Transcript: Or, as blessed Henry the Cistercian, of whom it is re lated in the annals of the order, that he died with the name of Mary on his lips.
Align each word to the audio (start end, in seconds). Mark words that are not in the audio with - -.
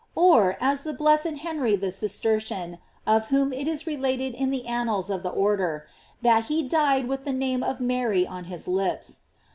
Or, 0.15 0.57
as 0.59 0.81
blessed 0.97 1.37
Henry 1.43 1.75
the 1.75 1.91
Cistercian, 1.91 2.79
of 3.05 3.27
whom 3.27 3.53
it 3.53 3.67
is 3.67 3.85
re 3.85 3.97
lated 3.97 4.33
in 4.33 4.49
the 4.49 4.65
annals 4.65 5.11
of 5.11 5.21
the 5.21 5.29
order, 5.29 5.85
that 6.23 6.45
he 6.45 6.67
died 6.67 7.07
with 7.07 7.23
the 7.23 7.31
name 7.31 7.61
of 7.61 7.79
Mary 7.79 8.25
on 8.25 8.45
his 8.45 8.67
lips. 8.67 9.25